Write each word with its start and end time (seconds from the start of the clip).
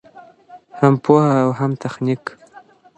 هم 0.79 0.93
پوهه 1.03 1.33
او 1.43 1.49
هم 1.59 1.71
تخنیک. 1.83 2.23